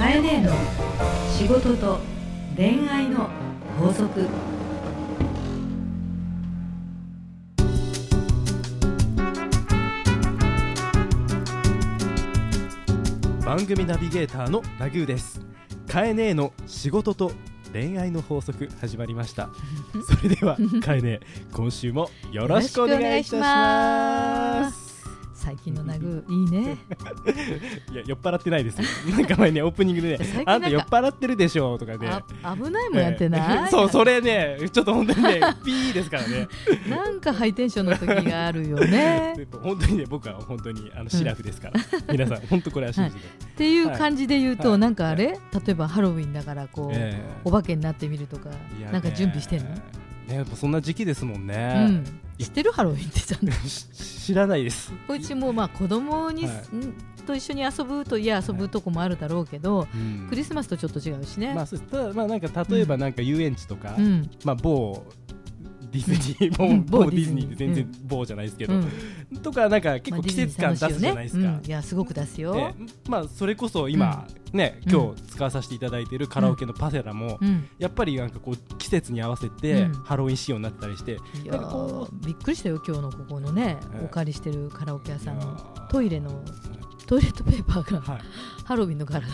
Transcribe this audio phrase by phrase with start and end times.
[0.00, 0.50] カエネの
[1.36, 1.98] 仕事と
[2.56, 3.28] 恋愛の
[3.78, 4.26] 法則。
[13.44, 15.42] 番組ナビゲーターのラグーです。
[15.86, 17.32] カエネーの仕事と
[17.74, 19.50] 恋愛の法則始まりました。
[20.08, 21.20] それではカエネー。
[21.52, 24.89] 今週もよろしくお願いいたします
[25.40, 26.76] 最近のナグいいね。
[27.90, 28.86] いや酔っ払ってないですよ。
[29.16, 32.08] なんか前ねオープニングでねあんた酔っ払ってるでしょとかね。
[32.42, 36.46] あ危ないもんやってない、そうそれねちょっと本当にねピーですからね。
[36.88, 39.32] なんかハイテンションの時があるよね。
[39.38, 41.80] で本当にね僕は本当にあのシラフですから、
[42.12, 44.78] 皆さん本当これは信じて、っていう感じで言うと、はい。
[44.78, 48.56] なんかあれ、例えばハロウィンだからこう、えお化けになってみるとかね。
[48.92, 49.70] なんか準備してんの、
[50.28, 52.04] ねやっぱそんな時期ですもんうね、ん、
[52.38, 53.86] 知ってるハロウィンってちゃんとし
[54.26, 54.92] 知らないです。
[55.08, 56.76] うちもまあ子供に、はい。
[56.76, 56.94] ん？
[57.26, 60.26] と一緒に遊ぶといや遊ぶとこもあるだろうけど、うん。
[60.28, 64.30] クリスマスとちょっと違うしね、まあ、そうただまあなんか例えばなんか遊園地とか、うん。
[64.44, 65.04] まあ某
[65.90, 66.10] ディズ
[66.44, 66.86] ニー、うん。
[66.86, 69.36] 某ディズニーって全然う某じゃないですけど、うん。
[69.42, 71.60] とかなんか結構季節感出すじゃないですか。
[71.66, 72.74] いやすごく出すよ、で
[73.08, 74.92] まあそれこそ今、ねうん。
[74.92, 79.92] 今日使わさせていただいているカラオケのパセラも、うん、やっぱりなんかこう季節に合わせてうん。
[79.94, 81.18] ハロウィン仕様になったりして、
[82.24, 85.56] びっくりしたよ今日のここのね、ええお借りしてるカラオケ屋さんの
[85.90, 86.42] トイレの
[87.10, 88.22] トイレットペーパーがはい、
[88.64, 89.30] ハロウィンの柄だっ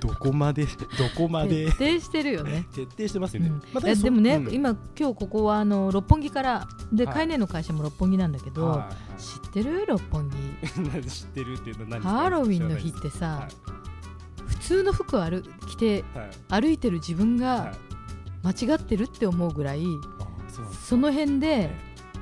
[0.00, 0.70] どこまでど
[1.16, 1.66] こまたで？
[1.66, 2.66] 徹底してるよね。
[2.74, 3.52] 徹底してますよね。
[3.72, 4.02] うん。
[4.02, 4.52] でもね、うん。
[4.52, 7.14] 今今日ここはあの六本木からで、はい。
[7.14, 9.86] カイネの会社も六本木なんだけど、は知ってる？
[9.86, 10.36] 六本木。
[11.08, 13.48] 知ってるっていうのハロウィンの日ってさ、は
[14.48, 16.02] 普通の服を歩着て
[16.48, 17.72] 歩いてる自分は
[18.42, 18.42] い。
[18.42, 20.26] が間違ってるって思うぐらい、あ
[20.84, 21.70] その辺でえ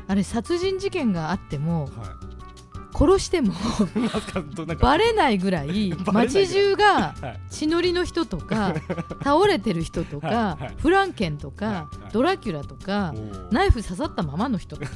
[0.07, 2.34] あれ殺人事件があってもは
[2.97, 3.53] 殺しても
[4.81, 7.41] バレないぐらい 街中がはい。
[7.51, 8.75] 血のりの人とか
[9.25, 13.13] 倒れてる人とか、フランケンとか、ドラキュラとか、
[13.51, 14.93] ナイフ刺さったままの人とか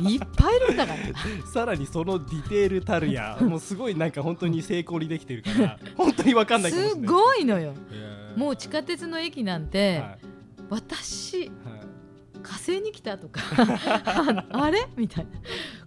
[0.00, 1.46] いっぱいいるんだから。
[1.46, 7.74] さらにそのディテールたるやもうすごいなんか本当に成功にできてるから本当にわかんないすごいのよ。
[8.36, 10.18] もう地下鉄の駅なんて、はい。
[10.70, 11.52] 私はい。
[12.42, 14.88] 火星に来たとかああれ？
[14.96, 15.30] みたいな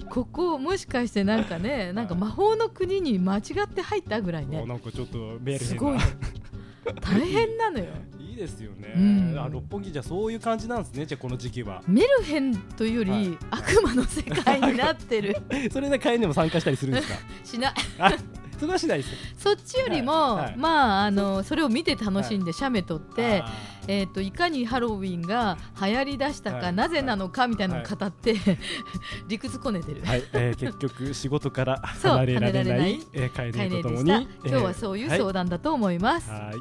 [0.10, 4.62] ここもしかしてなんかねなんか魔法の国に間違って入ったぐらいね。
[4.62, 6.02] おなんかちょっとメールすごいの
[7.02, 7.86] 大変なのよ。
[8.20, 9.40] いいですよね、うん。
[9.40, 11.82] あ六本木じゃそういう感じなんですねじゃあこの時期は。
[11.88, 13.38] メルヘンというより、はい。
[13.52, 15.38] 悪魔の世界になってる。
[15.72, 17.16] それで会員でも参加したりするんですか？
[17.44, 17.74] しない。
[18.00, 18.12] あ
[18.58, 20.58] それはしないですそっちよりも、はいはい。
[20.58, 23.52] まああのそれを見て楽しんで写メ撮って、あ
[23.88, 26.74] えー、といかにハロウィンが流行りだしたか、はい。
[26.74, 28.36] なぜなのかみたいなのを語って、
[29.28, 30.02] 理屈こねてる。
[30.04, 34.06] ーはい、えー、結局仕事から 離れられないえー、会カイ員とともに。
[34.06, 34.50] ネでした。
[34.50, 36.30] 今日はそういう相談だと思います。
[36.30, 36.40] はい。
[36.42, 36.56] はい。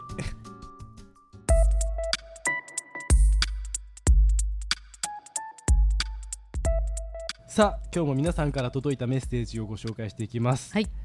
[7.55, 11.04] さあ今日も皆さんから届いたメッセージをご紹介していきます、はい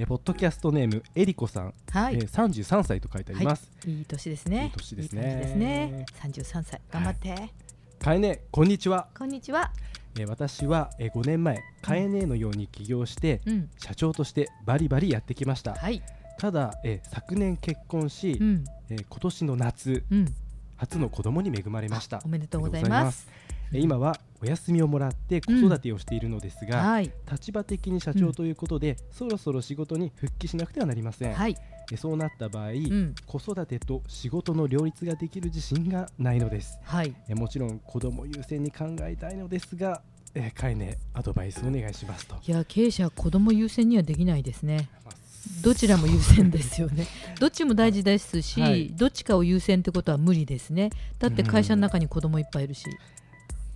[0.00, 4.00] えーポッドキャストネームえりこさん、はい、えー、33歳と書いてあります、い。
[4.00, 4.64] い年ですね。
[4.64, 5.20] いい年ですね。
[5.20, 6.06] いい感じですね。
[6.14, 7.52] 三十三歳、頑張って。
[7.98, 9.70] かえねこんにちは、こんにちは。
[10.18, 15.74] えー私は、えー、5年前かえねのように起業して、うん、社長としてバリバリやってきました。
[15.74, 16.02] はい、
[16.38, 20.34] ただ、えー昨年結婚し、うん、えー今年の夏うん、
[20.78, 22.22] 初の子供に恵まれました。
[22.24, 23.28] おめでとうございます。
[23.70, 31.56] えー今はお休みをもらって子育てをしているのですが、はい、立場的に社長ということで、そろそろ仕事に復帰しなくてはなりません、はい、
[31.92, 37.14] えーそうなった場合、うん、子育てと仕事の両立ができる自信がないのですはい。
[37.28, 40.02] えーもちろん子供優先に考えたいのですが、
[40.34, 44.88] えー、かえねアドバイスお願いしますといや、経営者は子供優先にはできないですね。
[45.62, 47.06] どちらも優先ですよね。
[47.40, 50.90] どっちも大事ですし、はいどっちかを優先ってことは無理ですね。
[51.18, 52.86] だって会社の中に子供いっぱいいるし。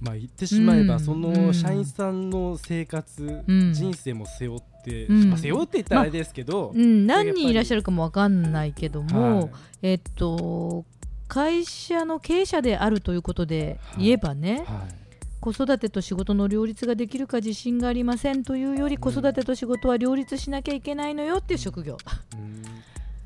[0.04, 3.72] まあ言ってしまえば、うんその社員さんの生活、うん。
[3.72, 5.30] 人生も背負って、うん。
[5.30, 9.50] まあ、背負って言ったらあれですけど、うん、何人いらっしゃるかもわかんないけども、はい。
[9.82, 10.84] えっと
[11.26, 14.94] 会社の経営者であるということで言えばね、はい。
[15.40, 19.00] 子育てと仕事の両立ができるか自信がありませんというより、うん。
[19.00, 21.96] 子育てと仕事は両立しなきゃいけないのよっていう職業。
[22.34, 22.62] うん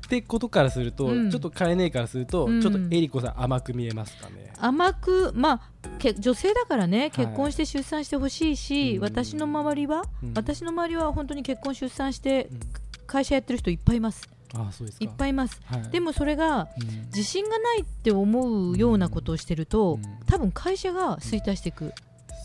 [0.09, 1.29] ってことからすると、うん。
[1.29, 2.61] ちょっと変えねえからすると、うん。
[2.61, 4.51] ちょっとえりこさん甘く見えますかね。
[4.57, 5.61] 甘く、まあ、
[5.99, 7.11] け女性だからねはい。
[7.11, 9.03] 結婚して出産してほしいし、うん。
[9.03, 10.33] 私の周りは、うん。
[10.33, 12.59] 私の周りは本当に結婚出産してうん。
[13.05, 14.27] 会社やってる人いっぱいいます。
[14.55, 15.05] ああそうですか。
[15.05, 15.61] いっぱいいます。
[15.65, 15.89] はい。
[15.91, 17.05] でもそれがうん。
[17.13, 20.25] 自信がないって思うようなことをしてると、うん。
[20.25, 21.93] 多分会社が衰退していく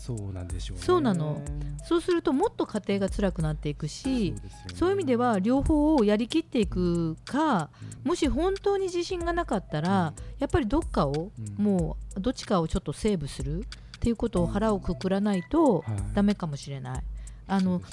[0.05, 0.83] そうなんでしょうね。
[0.83, 1.41] そうなの。
[1.83, 4.35] そうするともっと家庭が辛くなっていくしね。
[4.75, 7.69] そういう意味では両方をやりきっていくか
[8.03, 11.63] もし本当に自信がなかったらやっぱりどっかをうん。
[11.63, 13.63] もうどっちかをちょっとセーブするっ
[13.99, 15.97] ていうことを腹をくくらないとはい。
[16.13, 17.03] ダメかもしれない。
[17.47, 17.85] あのね。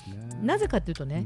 [0.43, 1.25] なぜかっていうとね、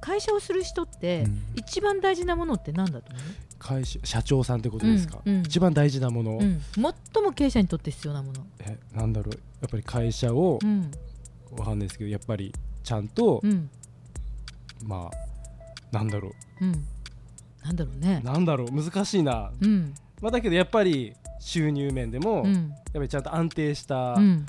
[0.00, 1.42] 会社をする人ってうん。
[1.56, 3.20] 一番大事なものって何だと思
[3.58, 5.42] 会社社長さんってことですか、うんうん。
[5.42, 6.82] 一番大事なもの、う、うん、最
[7.22, 8.46] も経営者にとって必要なもの。
[8.60, 9.38] えなんだろう？
[9.62, 10.90] やっぱり会社をう、ん。
[11.52, 12.52] わかんないですけどやっぱり
[12.82, 13.70] ちゃんと、うん。
[14.84, 16.66] まあなんだろう？
[16.66, 16.84] ん、
[17.64, 18.20] なんだろうね。
[18.22, 18.26] う。
[18.26, 18.70] なんだろう？
[18.70, 19.94] 難しいな、うん。
[20.20, 24.46] まあ、だけどやっぱり収入面でも、やっうんぱりちゃんと安定した、うん。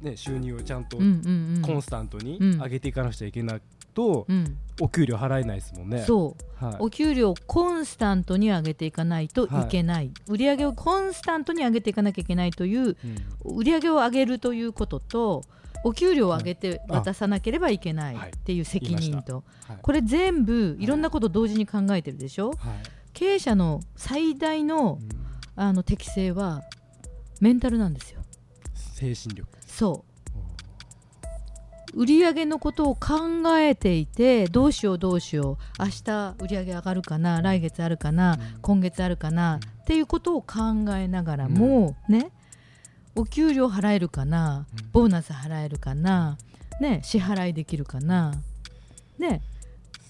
[0.00, 2.62] ね、収入をちゃんとコンスタントにうん。
[2.62, 3.60] 上げていかなくちゃいけない
[3.98, 4.56] と、うん。
[4.80, 6.04] お給料払えないですもんね。
[6.06, 6.64] そう。
[6.64, 12.96] はい、お給料をコンスタントに上げていかないといけない、売上をコンスタントに上げていかなきゃいけないという
[13.44, 13.58] うん。
[13.58, 15.42] 売上を上げるということと
[15.82, 18.30] お給料を上げてはい渡さなければいけないはい。
[18.30, 19.78] っていう責任と、はい。
[19.82, 22.58] これ全部いろんなこと同時に考えてるでしょ、はい。
[23.14, 25.08] 経営者の最大のうん。
[25.60, 26.62] あの適性は
[27.40, 28.20] メンタルなんですよ。
[28.74, 29.48] 精神力。
[29.66, 30.07] そう
[31.94, 35.82] 売上のことを考えていてどうしようどうしよう。
[35.82, 38.60] 明日売上上がるかな来月あるかな、うん。
[38.60, 39.60] 今月あるかな、うん。
[39.82, 40.56] っていうことを考
[40.96, 42.30] えながらも、ね
[43.16, 44.90] お給料払えるかなうん。
[44.92, 46.38] ボーナス払えるかな、
[46.80, 48.34] ね、支払いできるかな、
[49.18, 49.42] ね、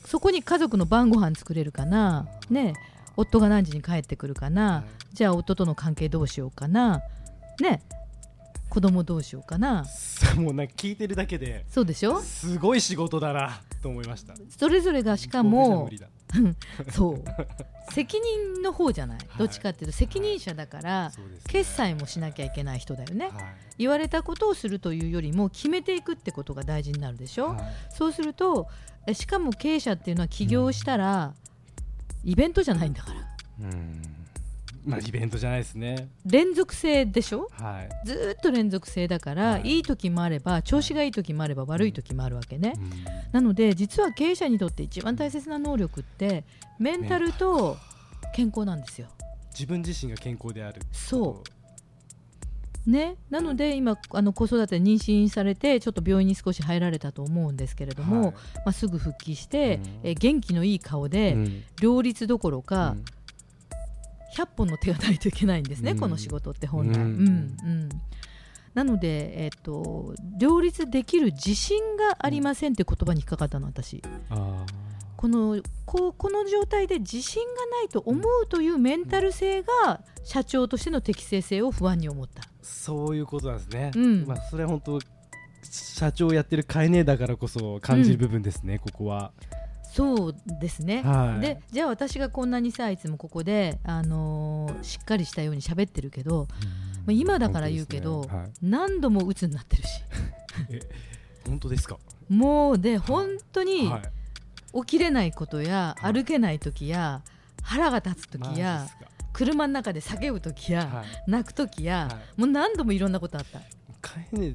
[0.04, 2.74] そこに家族の晩ご飯作れるかな、ね、
[3.16, 7.00] 夫が何時に帰ってくるかな、じゃあ夫との関係どうしようかな、
[7.60, 7.80] ね、
[8.68, 9.84] 子供どうしようかな。
[9.84, 12.20] さ もうなんか聞いてるだけでそうでしょ？
[12.20, 14.34] すごい仕事だなと思いました。
[14.56, 16.08] それぞれがしかも無理だ。
[16.92, 17.24] そう。
[17.92, 19.38] 責任の方じゃない、はい。
[19.38, 21.42] どっちかっていうと責任者だから、そうですね。
[21.46, 23.44] 決済もしなきゃいけない人だよね、はい。
[23.78, 27.60] 言われたことをするというよりも決めていくってことが大事になるでしょ、はい。
[27.94, 28.68] そうすると
[29.06, 31.32] えしかも経営者っていうのは起業したら、
[32.24, 33.20] イベントじゃないんだから。
[33.60, 34.02] うん
[34.88, 36.08] まあイベントじゃないですね。
[36.24, 37.48] 連続性でしょ？
[37.52, 38.06] はい。
[38.06, 39.76] ずーっと連続性だから、はい。
[39.76, 42.90] い、い時もあれば調子がいい時もあれば悪い時もあるわけね、うん。
[43.32, 46.44] なので実は経営者にとって一番大切な能力って
[46.78, 47.76] メンタルと
[48.34, 49.08] 健康なんですよ。
[49.52, 51.42] 自分自身が健康であるそ
[52.86, 58.32] ね、なので今あの子育て妊娠されてちょっと病院に少し入られたと思うんですけれども、はい。
[58.32, 60.10] まあ、すぐ復帰して、うん。
[60.10, 61.62] え元気のいい顔で、うん。
[61.82, 63.04] 両立どころか、うん
[64.42, 65.98] 100本の手がないといけないんですね、うん。
[65.98, 66.96] この仕事って本来。
[66.98, 67.88] ううんんうん。
[68.74, 74.02] なので、えっと、両立できる自信がありませんって言葉に引っかかったの私。
[74.30, 74.64] あ
[75.16, 82.42] このこうこの状態で自信がないと思うというメンタル性が社長としての適正性を不安に思った。
[82.42, 84.26] ーそういうことなんですね、うん。
[84.26, 85.00] まあ、それは本当
[85.64, 89.32] 社長やってるカエネだからこそ感じる部分ですね、ここは
[89.98, 91.40] そうですね、はい。
[91.40, 96.46] でじゃあ私がこんなにさいつもここで、あのーしっかりしたように喋ってるけど、
[97.04, 98.36] まあ、今だから言うけど、ね。
[98.36, 98.50] はい。
[98.62, 100.02] 何度も鬱になってるし。
[101.48, 101.98] 本当ですか？
[102.28, 104.02] もうで本当にはい。
[104.74, 106.12] 起きれないことや、はい。
[106.12, 107.22] 歩けない時や
[107.62, 108.86] 腹が立つ時や
[109.32, 111.06] 車の中で叫ぶ時や、はい。
[111.26, 113.60] 泣く時や、はもう何度もいろんなことあった。
[114.00, 114.54] カエネ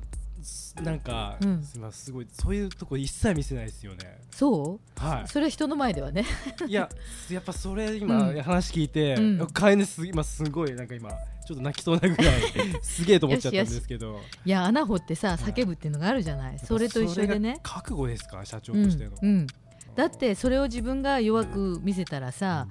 [0.81, 1.63] なんか、うん。
[1.91, 4.19] すごいそういうとこ一切見せないですよね。
[4.31, 4.99] そう？
[4.99, 6.25] はそれは人の前ではね。
[6.67, 6.89] いいや
[7.31, 8.41] やっぱそれ今、うん。
[8.41, 9.47] 話聞いて、うん。
[9.47, 11.09] カエネす今すごいなんか今
[11.45, 12.41] ちょっと泣きそうなぐらい
[12.81, 14.19] すげえと思っちゃったんですけど。
[14.45, 15.37] いや穴掘ってさはい。
[15.37, 17.53] 叫ぶっていうのがあるじゃない、それと一緒でね。
[17.55, 19.47] が覚悟ですか社長うんとしての、うん
[19.95, 22.67] だってそれを自分が弱く見せたらさ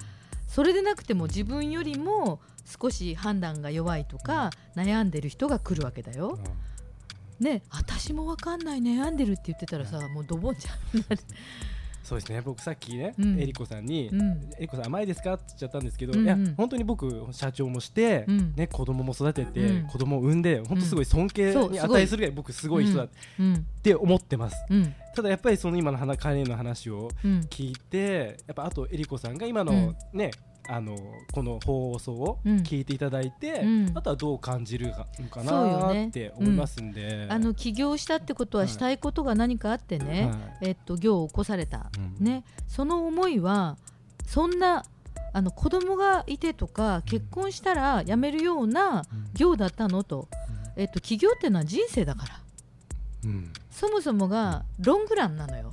[0.48, 2.40] それでなくても自分よりも
[2.80, 6.36] 少し判断が弱いとか悩んでる人が来るわけだよ。
[7.42, 10.74] ね私もわかんない悩んでるって言ってたらさもうドボンじゃん。
[12.02, 12.40] そうですね。
[12.40, 13.40] 僕さっきね、うん。
[13.40, 15.34] えりこさんに、うんえりこさん甘いですか？
[15.34, 16.26] って言っちゃったんですけど、うんうん。
[16.26, 18.54] いや本当に僕社長もして、うん。
[18.56, 19.86] ね、子供も育てて、うん。
[19.86, 23.08] 子供を産んで本当すごい尊敬に値するぐらい僕すごい人だっ
[23.38, 23.66] うん。
[23.84, 24.94] て思ってます、うん。
[25.14, 29.96] ただやっぱりその今の花カエネの話をうん聞いてやっぱあとえりこさんが今のうん。
[30.12, 30.32] ね、
[30.74, 30.96] あの
[31.32, 32.56] この放送をうん。
[32.58, 33.92] 聞いていただいて、うん。
[33.94, 40.68] あとはどう感じるのかなって思いますんで、あの起業したってことはしたいことが何かあってね、はい。
[40.68, 42.24] えっと業を起こされた、うん。
[42.24, 43.76] ね、その思いは
[44.26, 44.84] そんな
[45.34, 50.28] あの子供がいてとか結婚したら辞めるような業だったのと、
[50.76, 52.40] えっと、起業っていうのは人生だから。
[53.24, 53.52] うん。
[53.70, 55.72] そもそもがロングランなのよ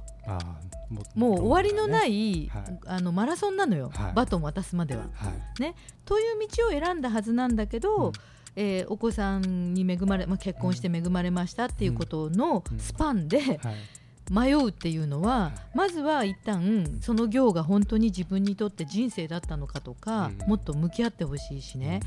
[0.89, 2.09] ももう終わりのなね。
[2.09, 2.79] い、はい。
[2.85, 4.13] あのマラソンなのよ、はい。
[4.13, 5.03] バトン渡すまでは。
[5.13, 5.75] はい。
[6.05, 8.11] という道を選んだはずなんだけど、うん。
[8.55, 12.79] えーお子さんに恵まれ、まあ、結婚して恵まれましたっていうことのうん。
[12.79, 13.57] スパンではい。
[14.31, 20.47] 迷うっていうのは、まずは一旦その行が本当に自分にとって人生だったのかとか、うん。
[20.49, 21.99] もっと向き合ってほしいしね、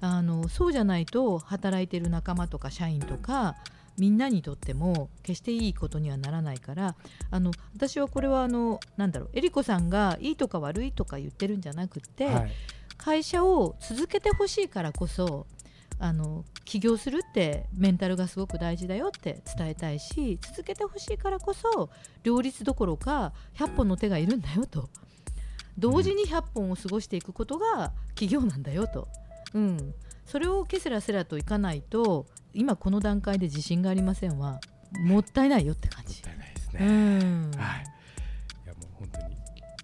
[0.00, 3.56] あのそうじゃないと働いてる仲間とか社員とか
[3.98, 6.96] みんなにとっても決していいことにはならないから
[7.30, 12.52] あの私はこれはあのなんだろうえりこさんがいいとか悪いとか言ってるんじゃなくって、はい。
[12.96, 15.46] 会社を続けてほしいからこそ
[15.98, 21.90] あの起業するってメンタルがすごく大事だよって伝えたいし続けてほしいからこそ
[22.22, 24.88] 両立どころか100本の手がいるんだよと。
[25.76, 29.08] 同時に100本を過ごしていくことが起業なんだよと、
[29.54, 29.94] うん、
[30.24, 34.60] それをケセラセラといかないと今この段階で自信がありませんは
[35.00, 36.14] もったいないよって感じ。
[36.14, 36.22] もっ。
[36.22, 37.50] たいないですうね、ん。
[37.56, 37.84] はい。
[38.64, 39.36] いやもう本当に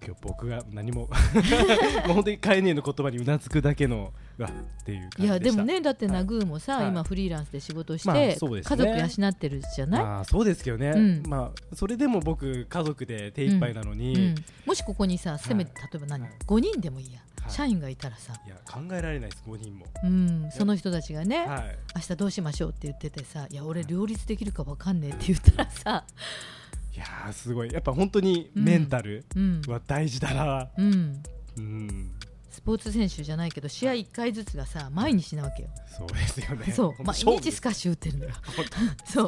[0.05, 5.23] 今日僕が何も もう本当にカエネの言葉にうなずくだけのうわっていう感じでした。
[5.23, 6.15] いやでもねだってはい。
[6.15, 6.87] ナグーもさ、はい。
[6.87, 8.77] 今フリーランスで仕事して、まあそうですね。
[8.77, 11.23] 家族養ってるじゃない、まあそうですけどね、うん。
[11.27, 15.89] まあそれでも僕家族で手一杯なのに、うん、もしここにさせめてはい。
[15.91, 21.77] 例えば何、はい5人でもいいや、はい社員がいたらさ、いや考えられないです5人も、うん、その人たちがね、はい。
[21.95, 26.05] 明日どうしましょうって言っててさいや俺両立できるかわかんねえって言ったらさ、
[26.95, 27.71] いやーすごい。
[27.71, 29.61] やっぱ本当にメンタルうん。
[29.67, 31.23] は大事だな、うん、
[31.57, 32.11] うん、
[32.61, 36.71] スポーツ選手じゃないけど試合1回ずつがさ毎日なわけよ、そうですよね。
[36.71, 37.03] そう。
[37.03, 38.31] 毎日スカッシュ打ってるのよ。
[38.55, 38.65] 本
[39.03, 39.25] そう。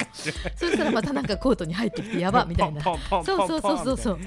[0.55, 2.83] そしたらまたなんかコートに入ってきてやばみたいな。
[2.83, 4.19] そうそうそうそうそう。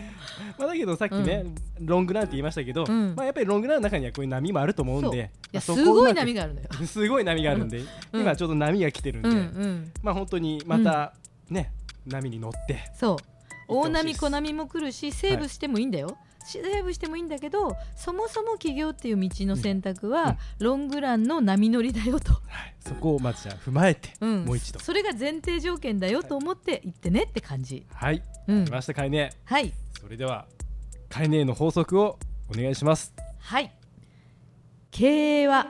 [0.58, 1.44] まあだけどさっきね、
[1.78, 3.14] ロングランって言いましたけど、うん。
[3.14, 5.14] まあやっぱりロングランの中にはこういう波もあると思うんそう。
[5.14, 7.78] いでやすごい波があるのよ、すごい波があるんで、
[8.12, 8.20] うん。
[8.22, 11.14] 今ちょうど波が来てるんで、まあ本当にまた
[11.48, 11.70] ね、
[12.04, 12.90] 波に乗って。
[12.98, 13.16] そう。
[13.68, 24.80] 大波小波も来るしセーブしてもいいんだよ、セーブしてもいいんだけどそもそも起業っていう道の選択は、うんロングランの波乗りだよと、はい、そこをまずじゃあ踏まえて、うん、もう一度。
[24.80, 28.22] それが前提条件だよと思って言ってねって感じ、はい。
[28.46, 28.64] うん。
[28.64, 29.72] 来ましたかいねはい。
[30.00, 30.46] それでは
[31.08, 33.12] カイネの法則をお願いします。
[33.38, 33.72] はい。
[34.90, 35.66] 経営は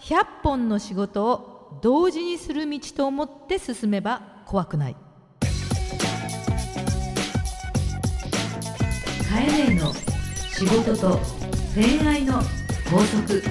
[0.00, 4.96] 100本の仕事を同時にする道と思って進めば怖くない。
[9.30, 9.92] カエネの
[10.56, 11.18] 仕事と
[11.74, 12.34] 恋愛の
[12.90, 13.42] 法則。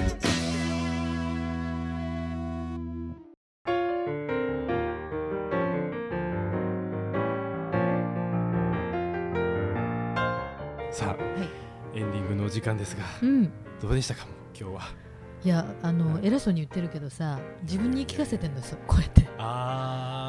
[10.90, 11.16] さあ、は
[11.94, 11.98] い。
[11.98, 13.52] エンディングのお時間ですがうん。
[13.82, 14.24] どうでしたか？
[14.24, 14.82] も今日は。
[15.44, 19.28] いやあの、はい偉そうに言ってるけどさ自分に聞かせてんのよそうこうやって。
[19.36, 20.23] ああ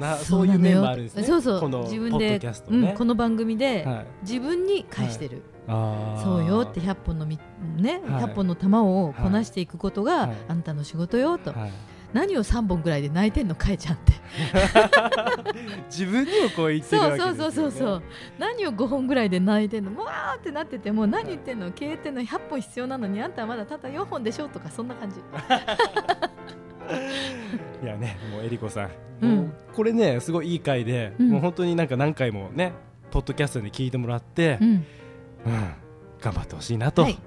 [0.00, 1.22] なそそうういう面もあるんですね。
[1.22, 7.38] そうそうこの自分でキャストね、うん、この番組で、はい、自分に返してる、そうよって100本のみ
[7.76, 8.24] ね、はい。
[8.24, 10.36] 100本の玉をこなしていくことが、はい。
[10.48, 11.72] あんたの仕事よと、はい、
[12.12, 14.12] 何を3本ぐらいで泣いてんのかえちゃんって。
[15.90, 18.02] 自分にもこう言ってるわけですよ、ね、そうそうそうそうそう。
[18.38, 25.20] 何を5本ぐらいで泣いてんのわーってなってても何言ってんの経営ってのは100本必要なのにあんたはまだただ4本でしょとかそんな感じ
[27.82, 28.90] いやねもうえりこさん、
[29.22, 29.52] うん。
[29.74, 31.30] これねすごいいい回で、うん。
[31.30, 32.72] もう本当になんか何回もね
[33.10, 34.68] ポッドキャストで聞いてもらってう、ん。
[34.68, 34.84] うん
[36.20, 37.18] 頑張ってほしいなとはい。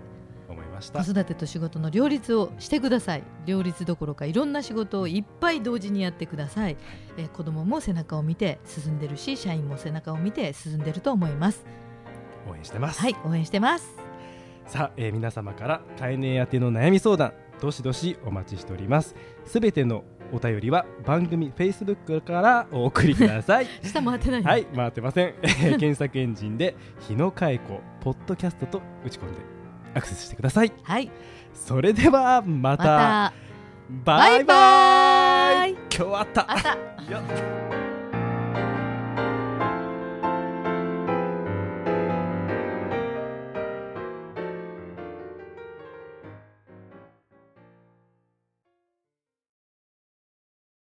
[0.48, 3.24] 思いました、子育てと仕事の両立をしてください。
[3.48, 6.78] 両立どころかいろんな仕事をいっぱい同時にやってください、
[7.18, 11.66] えー子供も背中を見て進んでるし社員も背中を見て進んでると思います。
[12.48, 13.98] 応援してます、はい応援してます。
[14.68, 19.16] さあ、えー皆様から飼い主宛ての悩み相談どしどしお待ちしております。
[19.46, 20.04] すべての
[20.34, 23.68] お便りは番組 Facebook からお送りください。
[23.82, 24.50] 下回ってないの？
[24.50, 25.28] はい回ってません。
[25.42, 26.76] え ー検索エンジンで
[27.08, 29.40] 日野佳恵子ポッドキャストと打ち込んで
[29.96, 30.74] アクセスしてください。
[30.84, 31.10] はい。
[31.54, 32.84] それではまた。
[32.84, 33.34] また。
[34.04, 35.72] バイバイ。
[35.72, 37.83] 今日はあった